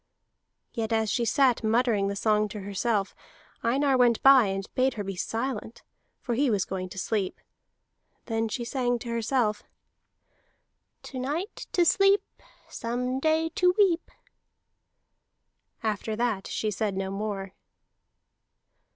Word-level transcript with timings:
Yet 0.73 0.91
as 0.91 1.11
she 1.11 1.25
sat 1.25 1.63
muttering 1.63 2.07
the 2.07 2.15
song 2.15 2.47
to 2.49 2.61
herself, 2.61 3.13
Einar 3.61 3.95
went 3.99 4.19
by 4.23 4.47
and 4.47 4.65
bade 4.73 4.95
her 4.95 5.03
be 5.03 5.15
silent, 5.15 5.83
for 6.19 6.33
he 6.33 6.49
was 6.49 6.65
going 6.65 6.89
to 6.89 6.97
sleep. 6.97 7.39
Then 8.25 8.49
she 8.49 8.65
sang 8.65 8.97
to 8.97 9.09
herself: 9.09 9.61
"To 11.03 11.19
night 11.19 11.67
to 11.73 11.85
sleep, 11.85 12.23
Some 12.67 13.19
day 13.19 13.49
to 13.49 13.75
weep." 13.77 14.09
After 15.83 16.15
that 16.15 16.47
she 16.47 16.71
said 16.71 16.97
no 16.97 17.11
more. 17.11 17.53